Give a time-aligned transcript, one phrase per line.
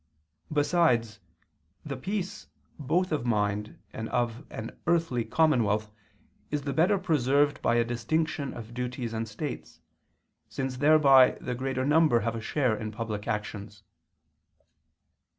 [0.51, 1.19] Besides,
[1.85, 2.47] the peace
[2.79, 5.91] both of mind and of an earthly commonwealth
[6.49, 9.79] is the better preserved by a distinction of duties and states,
[10.49, 13.83] since thereby the greater number have a share in public actions.